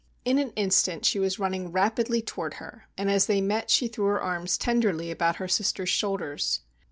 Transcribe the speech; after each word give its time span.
In 0.25 0.39
an 0.39 0.49
instant 0.55 1.05
she 1.05 1.19
was 1.19 1.37
running 1.37 1.71
rapidly 1.71 2.23
toward 2.23 2.55
her, 2.55 2.87
and 2.97 3.07
as 3.07 3.27
they 3.27 3.39
met 3.39 3.69
she 3.69 3.87
threw 3.87 4.05
her 4.05 4.19
arms 4.19 4.57
tenderly 4.57 5.11
about 5.11 5.35
her 5.35 5.47
sister's 5.47 5.89
shoulders. 5.89 6.61